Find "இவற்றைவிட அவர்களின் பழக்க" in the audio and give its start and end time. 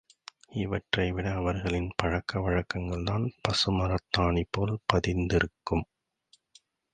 0.53-2.39